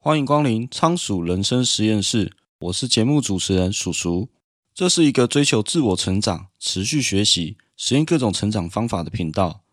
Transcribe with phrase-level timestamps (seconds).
[0.00, 4.28] 欢迎光临仓鼠人生实验室，我是节目主持人鼠鼠。
[4.72, 9.64] 这是一个追求自我成长、持续学习、实验各种成长方法的频道。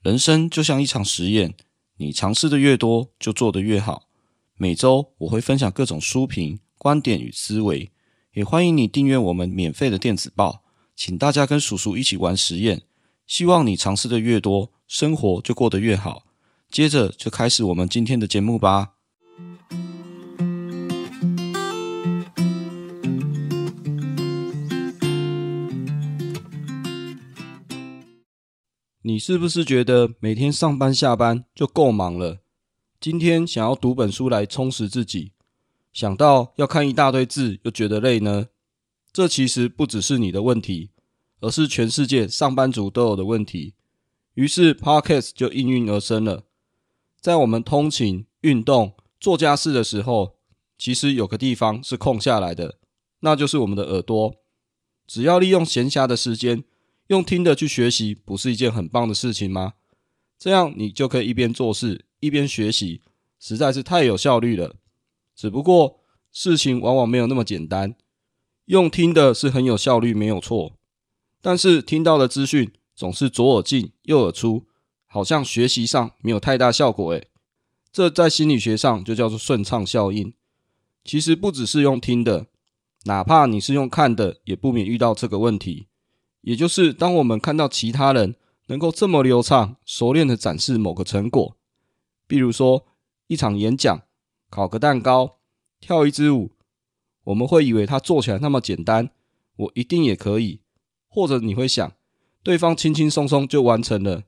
[0.00, 1.54] 人生就像一场实验，
[1.96, 4.08] 你尝试的越多，就做得越好。
[4.56, 7.90] 每周我会分享各种书评、观点与思维，
[8.34, 10.62] 也欢迎你订阅我们免费的电子报。
[10.94, 12.82] 请大家跟鼠鼠一起玩实验，
[13.26, 16.22] 希望你尝试的越多，生活就过得越好。
[16.70, 18.92] 接着就开始我们今天的节目吧。
[29.04, 32.38] 你是不是觉得每天上班下班就够忙了？
[33.00, 35.32] 今天想要读本书来充实自己，
[35.92, 38.46] 想到要看一大堆字又觉得累呢？
[39.12, 40.90] 这其实不只是你的问题，
[41.40, 43.74] 而是全世界上班族都有的问题。
[44.34, 46.44] 于是 Podcast 就应运而生了。
[47.20, 50.36] 在我们通勤、运动、做家事的时候，
[50.78, 52.78] 其实有个地方是空下来的，
[53.18, 54.36] 那就是我们的耳朵。
[55.08, 56.62] 只要利用闲暇的时间，
[57.08, 59.74] 用听的去学习，不是一件很棒的事情吗？
[60.38, 63.02] 这样你就可以一边做事一边学习，
[63.38, 64.76] 实在是太有效率了。
[65.36, 66.00] 只不过
[66.32, 67.94] 事情往往没有那么简单。
[68.66, 70.78] 用听的是很有效率，没有错。
[71.40, 74.66] 但是听到的资讯总是左耳进右耳出，
[75.06, 77.12] 好像学习上没有太大效果。
[77.12, 77.28] 诶，
[77.92, 80.32] 这在心理学上就叫做顺畅效应。
[81.04, 82.46] 其实不只是用听的，
[83.04, 85.88] 哪怕你是用看的，也不免遇到这个问题。
[86.42, 91.56] 也就是，当我们看到其他人能够这么流畅、熟练的展示某个成果，
[92.26, 92.86] 比如说
[93.28, 94.02] 一场演讲、
[94.50, 95.38] 烤个蛋糕、
[95.80, 96.50] 跳一支舞，
[97.24, 99.10] 我们会以为他做起来那么简单，
[99.56, 100.60] 我一定也可以。
[101.08, 101.92] 或者你会想，
[102.42, 104.24] 对方轻轻松松就完成了，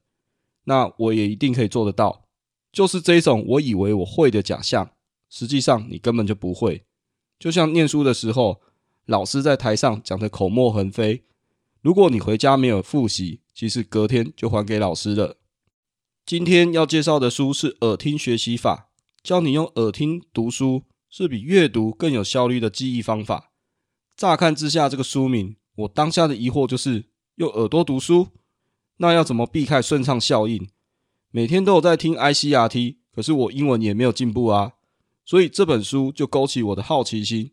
[0.64, 2.26] 那我也一定可以做得到。
[2.70, 4.90] 就是这种我以为我会的假象，
[5.28, 6.84] 实际上你根本就不会。
[7.38, 8.60] 就像念书的时候，
[9.06, 11.24] 老师在台上讲的口沫横飞。
[11.84, 15.36] 如果你回家没有复习，其实隔天就还给老师了。
[16.24, 18.88] 今天要介绍的书是耳听学习法，
[19.22, 23.50] 教你用耳听读书是比阅读更有效率的记忆方法。
[24.16, 28.28] 乍看之下，这个书名，我当下的疑惑就是用耳朵读书，
[28.96, 30.66] 那要怎么避开顺畅效应？
[31.30, 34.72] 每天都有在听 ICRT，可是我英文也没有进步啊。
[35.26, 37.50] 所以这本书就勾起我的好奇心，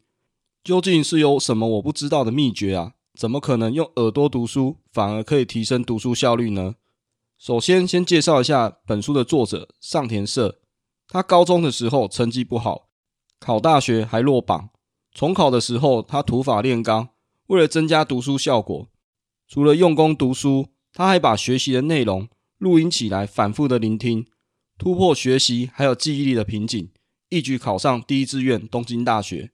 [0.64, 2.94] 究竟是有什么我不知道的秘诀啊？
[3.14, 6.76] 怎么可能用耳朵读书反而可以提升读书效率呢？
[7.38, 10.60] 首先，先介绍一下本书的作者上田社。
[11.08, 12.88] 他高中的时候成绩不好，
[13.40, 14.70] 考大学还落榜。
[15.14, 17.10] 重考的时候，他土法炼钢，
[17.48, 18.88] 为了增加读书效果，
[19.48, 24.26] 除了用功读书，他还把学习的内容录音起来，反复的聆听，
[24.78, 26.90] 突破学习还有记忆力的瓶颈，
[27.28, 29.52] 一举考上第一志愿东京大学。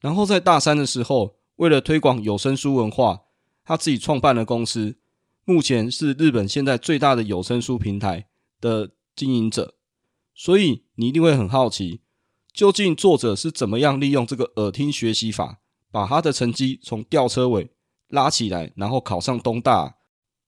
[0.00, 3.20] 然后在大三的时候，为了推广有声书文化，
[3.64, 4.96] 他自己创办了公司，
[5.44, 8.26] 目前是日本现在最大的有声书平台
[8.60, 9.76] 的经营者。
[10.34, 12.00] 所以你一定会很好奇，
[12.52, 15.60] 究竟作者是怎么样利用这个耳听学习法，
[15.92, 17.70] 把他的成绩从吊车尾
[18.08, 19.98] 拉起来，然后考上东大。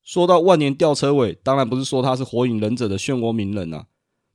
[0.03, 3.87] 说到万年吊车尾，当然不是说他是火影忍者的漩涡鸣人啊，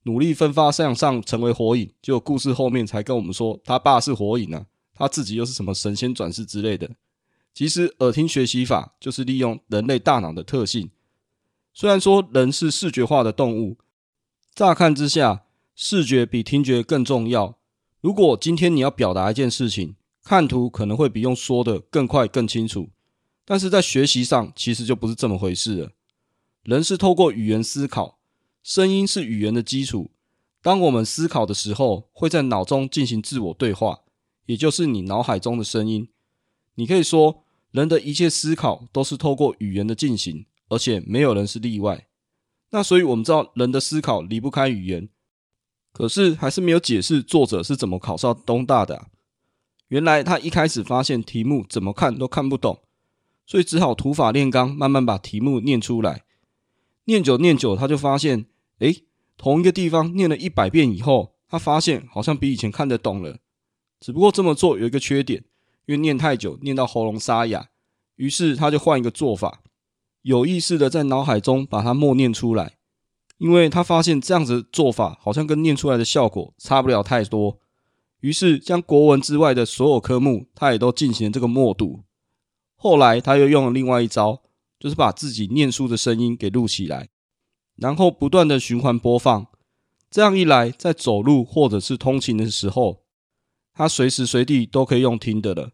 [0.03, 4.65] 努力奋发向上成为火影，就故事后面才跟我们说他爸是火影啊。
[4.99, 6.91] 他自己又是什么神仙转世之类的？
[7.53, 10.91] 其实耳听学习法就是利用人类大脑的特性。
[11.73, 13.77] 虽然说人是视觉化的动物，
[14.53, 17.57] 乍看之下，视觉比听觉更重要。
[18.01, 22.89] 如果今天你要表达一件事情，看图可能会比用说的更快更清楚。
[23.45, 25.91] 但是在学习上，其实就不是这么回事了。
[26.63, 28.19] 人是透过语言思考，
[28.61, 30.11] 声音是语言的基础。
[30.61, 34.01] 当我们思考的时候，会在脑中进行自我对话。
[34.49, 36.09] 也就是你脑海中的声音，
[36.73, 42.07] 你可以说，人的一切思考都是透过语言的进行，而且没有人是例外。
[42.71, 45.07] 那所以我们知道，人的思考离不开语言，
[45.93, 49.09] 可是还是没有解释作者是怎么考上东大的。
[49.89, 52.81] 原来他一开始发现题目怎么看都看不懂，
[53.45, 56.23] 所以只好土法炼钢，慢慢把题目念出来。
[57.03, 58.47] 念久念久，他就发现，
[58.79, 59.03] 诶，
[59.37, 63.37] 同一个地方念了一百遍以后，他发现好像比以前看得懂了。
[63.99, 65.43] 只不过这么做有一个缺点，
[65.85, 67.69] 因为念太久，念到喉咙沙哑，
[68.15, 69.61] 于是他就换一个做法，
[70.21, 72.77] 有意识的在脑海中把它默念出来，
[73.37, 77.59] 因为他发现这样子做法好像跟念出来的效果差不了太多，
[78.21, 82.03] 于是将国文之外的所有科目，他也都进行了这个默读。
[82.75, 84.41] 后来他又用了另外一招，
[84.79, 87.09] 就是把自己念书的声音给录起来，
[87.75, 89.47] 然后不断的循环播放，
[90.09, 93.03] 这样一来，在走路或者是通勤的时候，
[93.79, 95.71] 他随时随地都可以用听的了。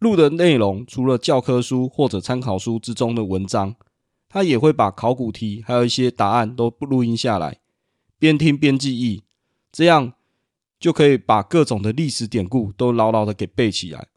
[0.00, 3.76] 录的内容除了教科书或者参考书之中的文章，
[4.28, 7.60] 他也会把考古题还有一些答案都录音下来，
[8.18, 9.22] 边听边记忆，
[9.70, 10.14] 这样
[10.80, 14.08] 就可以把各种的历史典故都牢牢的给背起来。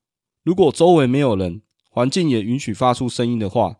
[0.42, 1.62] 如果周围没有人，
[1.92, 3.76] 环境也允许发出声音的话，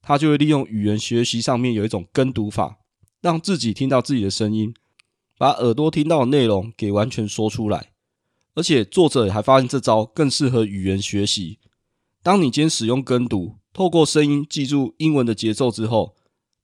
[0.00, 2.78] 他就会利用语言学习上面有一种跟读法，
[3.20, 4.72] 让自己听到自己的声音，
[5.36, 7.90] 把耳朵听到的内容给完全说出来。
[8.54, 11.58] 而且作者还发现这招更适合语言学习。
[12.22, 16.14] 当你今天使用跟读，透过声音记住英文的节奏之后，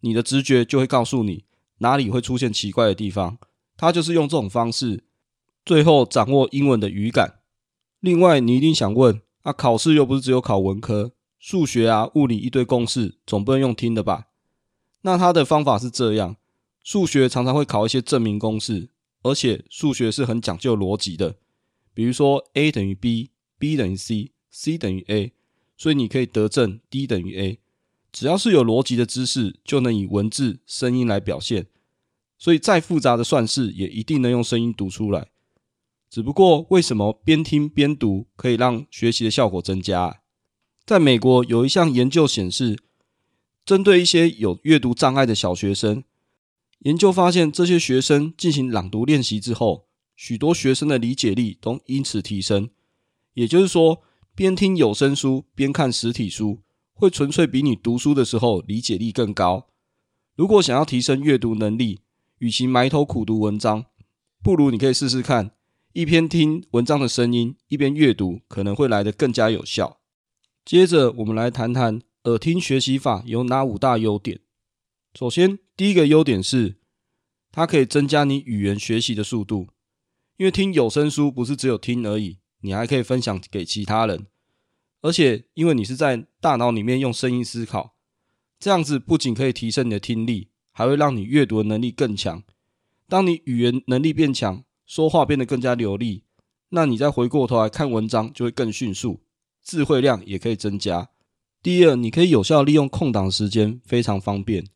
[0.01, 1.45] 你的直觉就会告诉你
[1.79, 3.39] 哪里会出现奇怪的地方。
[3.77, 5.05] 他就是用这种方式，
[5.65, 7.41] 最后掌握英文的语感。
[8.01, 14.29] 另外，你一定想问：啊，考试又不是只有考文科，数学啊、物理一堆公式，总不能用听的吧？
[15.03, 16.37] 那他的方法是这样：
[16.83, 18.91] 数学常常会考一些证明公式，
[19.23, 21.37] 而且数学是很讲究逻辑的。
[21.97, 25.33] 比如说，a 等于 b，b 等于 c，c 等于 a。
[25.79, 27.59] 所以你可以得证 D 等于 A，
[28.11, 31.67] 只要是有逻辑的知识，就能以文字、声音来表现。
[32.39, 35.29] 所以再复杂的算式，也一定能用声音读出来。
[36.09, 40.23] 只不过，为什么边听边读可以让学习的效果增加？
[40.87, 42.79] 在美国有一项研究显示，
[43.67, 46.05] 针对一些有阅读障碍的小学生，
[46.79, 49.86] 研究发现，这些学生进行朗读练习之后，
[50.17, 52.71] 许多学生的理解力都因此提升。
[53.35, 54.03] 也就是说，
[54.35, 56.63] 边听有声书边看实体书，
[56.95, 59.69] 会纯粹比你读书的时候理解力更高。
[60.35, 62.01] 如果想要提升阅读能力，
[62.39, 63.87] 与其埋头苦读文章，
[64.43, 65.53] 不如你可以试试看，
[65.93, 70.01] 一边听文章的声音，一边阅读，可能会来得更加有效。
[70.65, 74.41] 接着，我们来谈谈耳听学习法有哪五大优点。
[75.19, 76.77] 首先，第一个优点是，
[77.51, 79.69] 它可以增加你语言学习的速度，
[80.37, 82.39] 因为听有声书不是只有听而已。
[82.63, 84.27] 你还可以分享给其他人，
[85.03, 87.95] 而且因为你是在大脑里面用声音思考，
[88.59, 92.43] 这样子不仅可以提升你的听力，还会让你阅读的能力更强。
[93.07, 96.25] 当你语言能力变强，说话变得更加流利，
[96.71, 99.21] 那你再回过头来看文章就会更迅速，
[99.63, 101.11] 智慧量也可以增加。
[101.63, 104.67] 第二，你可以有效利用空档时间，非常方便，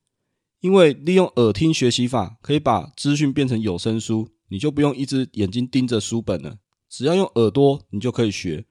[0.60, 6.58] 因为利用耳听学习法可以把资讯变成有声书，你就不用一只眼睛盯着书本了。
[6.88, 8.67] 只要用耳朵，你就可以学。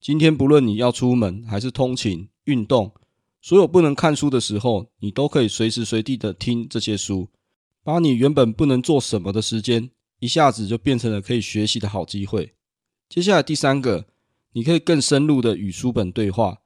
[0.00, 2.92] 今天不论你要出门还是通勤、运动，
[3.40, 7.28] 所有不能看书的时候，你都可以随时随地的听这些书，
[7.84, 12.54] 把你原本不能做什么的时间，一下子就变成了可以学习的好机会。
[13.08, 14.06] 接下来第三个，
[14.52, 16.58] 你可以更深入的与书本对话。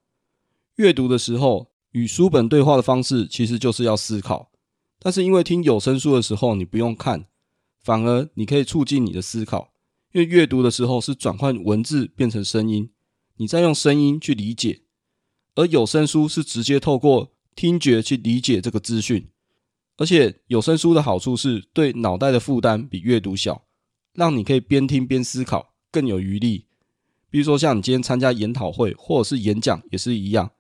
[0.77, 4.51] 阅读的时候，与书本对话的方式其实就是要思考，
[4.99, 7.27] 但是因为听有声书的时候，你不用看，
[7.85, 9.73] 反而你可以促进你的思考。
[10.13, 12.91] 因为阅读的时候是转换文字变成声音，
[13.37, 14.85] 你再用声音去理解；
[15.55, 19.29] 而有声书是直接透过听觉去理解这个资讯。
[19.97, 23.65] 而且有声书的好处是对脑袋的负担比阅读小，
[24.13, 26.67] 让你可以边听边思考，更有余力。
[27.29, 30.53] 比如说像你今天参加研讨会或者是演讲也是一样，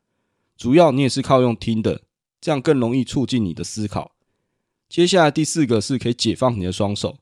[0.57, 2.03] 主要你也是靠用听的，
[2.41, 4.14] 这样更容易促进你的思考。
[4.89, 7.19] 接下来第四个是可以解放你的双手。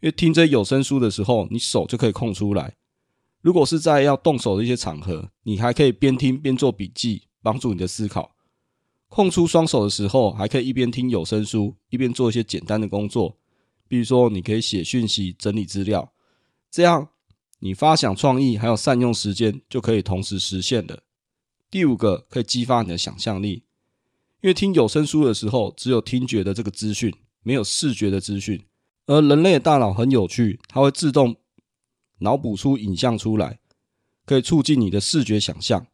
[0.00, 2.76] 因为听这有声书的时候，你手就可以空出来。
[3.40, 8.34] 如果是在要动手的一些场合，你还可以边听边做笔记，帮助你的思考。
[9.08, 13.38] 空出双手的时候，还可以一边听有声书，一边做一些简单的工作，
[13.88, 16.12] 比如说你可以写讯息、整理资料，
[16.70, 17.08] 这样
[17.60, 21.02] 你发想创意还有善用时间就可以同时实现了。
[21.70, 23.64] 第五个可以激发你的想象力，
[24.40, 28.64] 因为听有声书的时候，只有听觉的这个资讯，没有视觉的资讯。
[29.06, 31.36] 而人类的大脑很有趣，它会自动
[32.18, 33.58] 脑补出影像出来，
[34.24, 35.86] 可以促进你的视觉想象。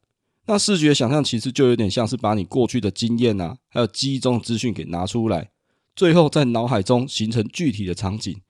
[0.46, 5.50] 那视觉想象其实就有点像是把你过去的经验啊，还有记忆中的资讯给拿出来，
[5.96, 8.42] 最后在脑海中形成具体的场景。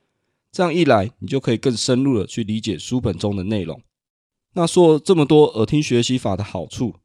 [0.51, 3.81] 这样一来，你就可以更深入的去理解书本中的内容。
[4.55, 6.97] 那说了这么多耳听学习法的好处，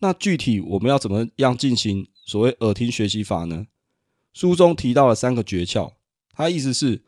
[0.00, 3.68] 那具体我们要怎么样进行所谓耳听学习法呢？
[4.34, 5.94] 书中提到了三个诀窍。
[6.34, 7.02] 他意思是，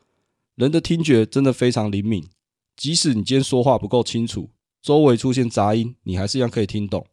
[0.55, 2.27] 人的听觉真的非常灵敏，
[2.75, 4.49] 即使你今天说话不够清楚，
[4.81, 7.07] 周围出现杂音，你还是一样可以听懂。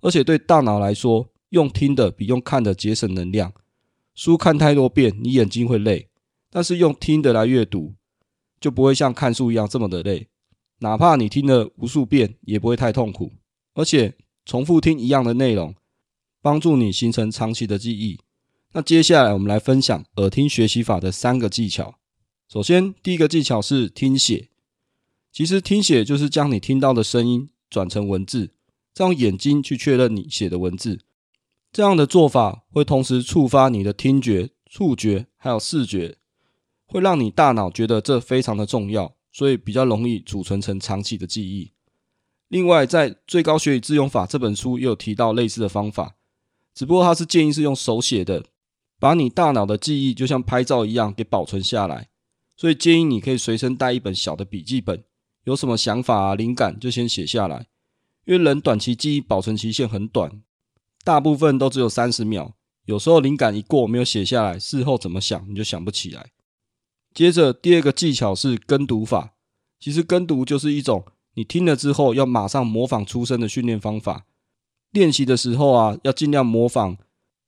[0.00, 3.52] 而且对大脑来说，用听的比用看的节省能量。
[4.16, 6.08] 书看太多遍，你眼睛会累；
[6.50, 7.94] 但是用听的来阅读，
[8.58, 10.26] 就不会像看书一样这么的累。
[10.80, 13.34] 哪怕你听了无数遍，也不会太痛苦。
[13.74, 15.72] 而且重复听一样的内容，
[16.40, 18.20] 帮助你形成长期的记忆。
[18.72, 21.94] 那接下来我们来分享耳听学习法的三个技巧。
[22.48, 24.48] 首先，第一个技巧是听写。
[25.32, 28.52] 其实听写就是将你听到的声音转成文字，
[28.94, 31.00] 再用眼睛去确认你写的文字。
[31.72, 36.16] 这样的做法会同时触发你的听觉、触觉还有视觉，
[36.86, 41.72] 会让你大脑觉得这非常的重要，所以比较容易储存成长期的记忆。
[42.48, 46.15] 另外，在《最高学以致用法》这本书也有提到类似的方法，
[46.76, 48.44] 只不过它是建议是用手写的，
[49.00, 52.10] 把你大脑的记忆就像拍照一样给保存下来。
[52.54, 55.02] 所以建议你可以随身带一本小的笔记本。
[55.44, 57.66] 有什么想法啊、灵感就先写下来，
[58.26, 60.42] 因为人短期记忆保存期限很短，
[61.02, 62.54] 大部分都只有三十秒。
[62.84, 66.32] 有时候灵感一过没有写下来，事后怎么想你就想不起来。
[67.14, 69.34] 接着第二个技巧是跟读法，
[69.80, 74.26] 其实跟读就是一种你听了之后要马上模仿出声的训练方法。
[74.92, 76.96] 练习的时候啊，要尽量模仿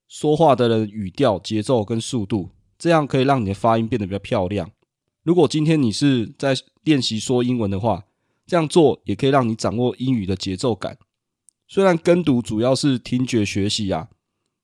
[0.06, 4.70] 说话的人语调、节奏跟速度，这样可以让你的发音变得比较漂亮。
[5.22, 6.54] 如果今天你是在
[6.84, 8.04] 练习说英文的话，
[8.46, 10.96] 这样做也可以让你掌握英语的节奏感。
[11.66, 14.08] 虽然跟读主要是听觉学习啊，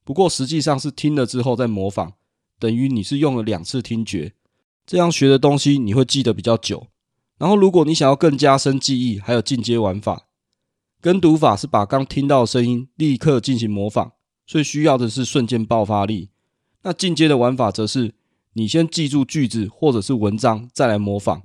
[0.04, 2.12] 不过实际上是听了之后再模仿，
[2.58, 4.32] 等于你是用了两次听觉，
[4.86, 6.86] 这样学的东西你会记得比较久。
[7.36, 10.28] 然后，如果你想要更加深记忆，还有进阶玩法，
[11.04, 14.12] 跟读法是把刚听到的声音立刻进行模仿，
[14.46, 16.30] 所以需要的是瞬间爆发力。
[16.80, 18.14] 那进阶的玩法则是。
[18.54, 21.42] 你先记住句子或者是文章，再来模仿。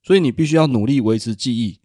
[0.00, 1.80] 所以你必须要努力维持记忆，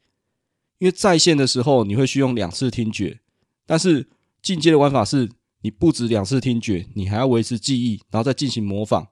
[0.78, 3.22] 因为在线的时候你会需用两次听觉，
[3.66, 4.08] 但是
[4.42, 9.08] 进阶的玩法是你不止两次听觉，你还要维持记忆，然后再进行模仿。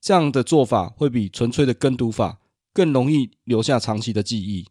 [0.00, 2.38] 这样的做法会比纯粹的跟读法
[2.72, 4.68] 更容易留下长期的记忆。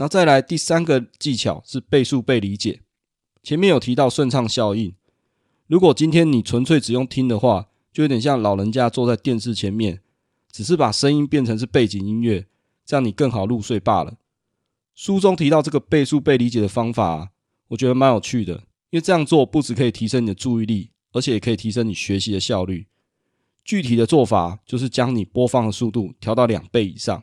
[0.00, 2.80] 那再来第三个技巧是倍速被理解。
[3.42, 4.94] 前面有提到顺畅效应，
[5.66, 10.00] 如果今天你纯粹只用听的话，就有点像老人家坐在电视前面，
[10.50, 12.46] 只是把声音变成是背景音乐，
[12.86, 14.16] 这样你更好入睡罢了。
[14.94, 17.32] 书中提到这个倍速被理解的方法，
[17.68, 18.54] 我觉得蛮有趣的，
[18.88, 22.86] 因为这样做不只可以提升你的注意力，而且也可以提升你学习的效率。
[23.62, 27.22] 具体的做法就是将你播放的速度调到两倍以上。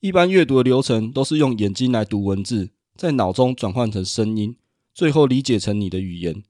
[0.00, 4.56] 一般阅读的流程都是用眼睛来读文字，在脑中转换成声音，
[4.94, 6.42] 最后理解成你的语言。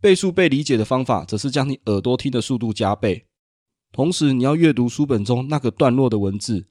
[0.00, 3.26] 倍速被理解的方法，则是将你耳朵听的速度加倍，
[3.92, 6.66] 同时你要阅读书本中那个段落的文字，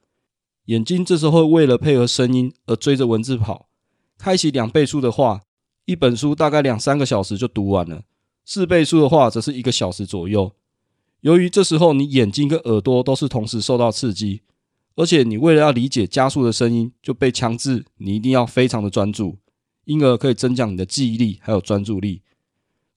[0.65, 3.69] 眼睛这时候为了配合声音而追着文字跑。
[4.17, 5.43] 开启两倍速的话，
[5.85, 8.01] 一本书大概两三个小时就读完了；
[8.43, 10.53] 四倍速的话，则是一个小时左右。
[11.21, 14.41] 由于这时候你眼睛跟耳朵都是同时受到刺激，
[14.99, 19.37] 而且你为了要理解加速的声音，就被强制你一定要非常的专注，
[19.85, 22.21] 因而可以增强你的记忆力还有专注力。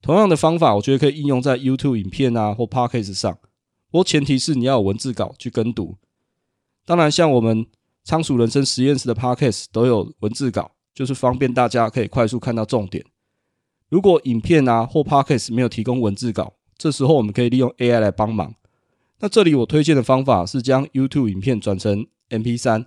[0.01, 3.33] 同样的方法，我觉得可以应用在 YouTube 影片啊或 Podcast 上，
[3.89, 5.95] 不过前提是你要有文字稿去跟读。
[6.85, 7.65] 当然，像我们
[8.03, 13.05] 仓鼠人生实验室的 Podcast 都有文字稿，就是方便大家可以快速看到重点。
[13.87, 18.55] 如果影片啊或 Podcast 没有提供文字稿，这时候我们可以利用 AI 来帮忙。
[19.23, 22.85] 那这里我推荐的方法是将 YouTube 影片转成 MP3，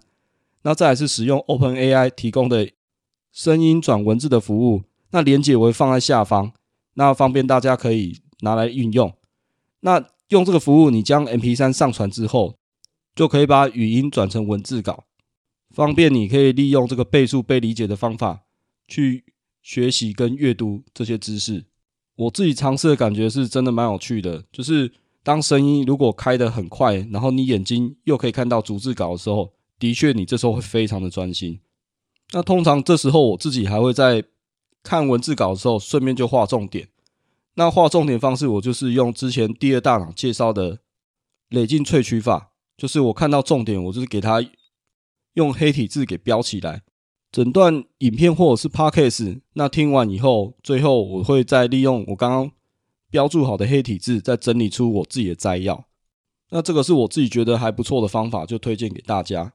[0.65, 2.71] 那再来是使用 OpenAI 提供的
[3.33, 6.53] 声音转文字的服务，那连接我会放在下方。
[6.93, 9.15] 那方便大家可以拿来运用。
[9.81, 12.59] 那用这个服务，你将 MP3 上传之后，
[13.15, 15.05] 就可以把语音转成文字稿，
[15.71, 18.43] 方便你可以利用这个倍速被理解的方法
[18.87, 19.25] 去
[19.63, 21.65] 学习跟阅读这些知识。
[22.17, 24.93] 我自己尝试的感觉是真的蛮有趣的，就是
[25.27, 31.59] 当声音如果开得很快，然后你眼睛又可以看到逐字稿的时候，的确你这时候会非常的专心。
[32.31, 34.25] 那通常这时候我自己还会在。
[34.89, 36.87] 看文字稿的时候，顺便就画重点。
[37.55, 40.79] 那画重点方式，我就是用之前第二大脑介绍的
[41.49, 44.41] 累进萃取法，就是我看到重点，我就是给它
[45.35, 46.85] 用黑体字给标起来。
[47.33, 52.53] 整段影片或者是 Podcast，那听完以后，最后我会再利用我刚刚
[53.11, 55.87] 标注好的黑体字，再整理出我自己的摘要。
[56.51, 59.53] 那这个是我自己觉得还不错的方法，就推荐给大家。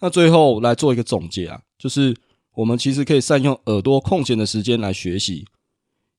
[0.00, 2.16] 那最后来做一个总结啊，就是。
[2.54, 5.46] 我们其实可以善用耳朵空闲的时间来学习，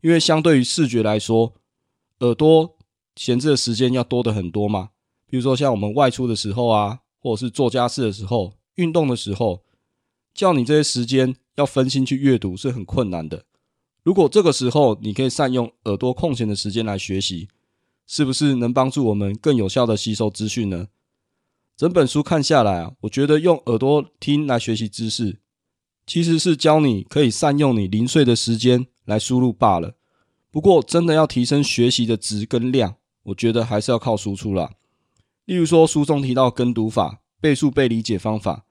[0.02, 1.54] 因为相对于视觉来说，
[2.22, 2.76] 耳朵
[3.16, 4.90] 闲置的时间要多得很多嘛。
[5.28, 9.62] 比如说像我们外出的时候啊，或者是做家事的时候、运动的时候，
[10.34, 13.46] 叫你这些时间要分心去阅读是很困难的。
[14.04, 17.48] 如果这个时候你可以善用耳朵空闲的时间来学习，
[18.06, 20.88] 是不是能帮助我们更有效的吸收资讯呢？
[21.76, 25.40] 整本书看下来啊，我觉得用耳朵听来学习知识。
[26.06, 29.96] 其实是教你可以善用你零碎的时间来输入罢了。
[30.52, 34.74] 不过，真的要提升学习的质跟量，我觉得还是要靠输出啦。
[35.46, 38.66] 例如说，书中提到跟读法，倍数被理解方法，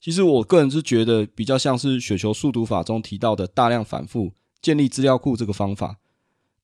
[0.00, 5.98] 其实我个人是觉得比较像是雪球速读法中提到的大量反复建立资料库这个方法。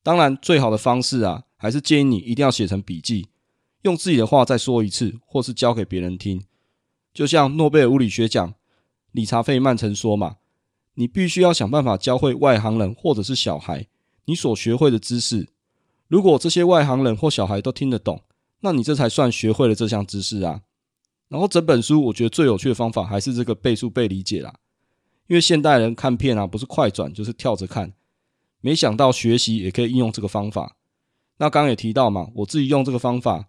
[0.02, 3.26] 当然，最好的方式啊，还是建议你一定要写成笔记，
[3.82, 6.42] 用自己的话再说一次，或是教给别人听。
[7.12, 8.54] 就像诺贝尔物理学奖
[9.10, 10.36] 理查·费曼曾说嘛，
[10.94, 13.86] 你必须要想办法教会外行人或者是小孩
[14.26, 15.48] 你所学会的知识。
[16.06, 18.22] 如果这些外行人或小孩都听得懂，
[18.60, 20.62] 那你这才算学会了这项知识啊。
[21.28, 24.54] 然后整本书，我觉得最有趣的方法还是这个倍数被理解啦。
[25.28, 27.92] 因为现代人看片啊，不是快转就是跳着看。
[28.60, 30.76] 没想到学习也可以应用这个方法。
[31.38, 33.48] 那刚刚也提到嘛，我自己用这个方法，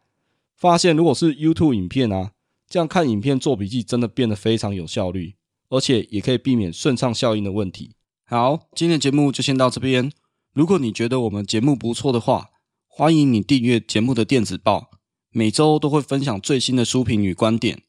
[0.55, 2.33] 发现如果是 YouTube 影片啊，
[2.67, 5.35] 这样看影片做笔记真的变得非常有效率，
[5.69, 7.95] 而且也可以避免顺畅效应的问题。
[8.25, 10.11] 好，今天的节目就先到这边。
[10.53, 12.49] 如果你觉得我们节目不错的话，
[12.87, 14.91] 欢迎你订阅节目的电子报。
[15.31, 17.83] 每周都会分享最新的书评与观点，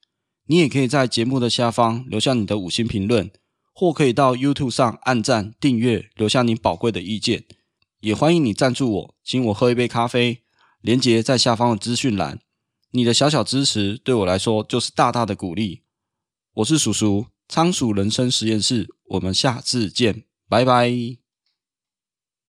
[0.47, 3.31] 你也可以在节目的下方留下你的五星评论，
[3.73, 7.45] 或可以到 YouTube 上按赞、订阅，留下您宝贵的意见。
[8.01, 10.43] 也欢迎你赞助我，请我喝一杯咖啡，
[10.81, 12.41] 连结在下方的资讯栏。
[12.93, 15.83] 你的小小支持对我来说就是大大的鼓励。
[16.55, 21.20] 我是叔叔，仓鼠人生实验室，我们下次见，拜拜。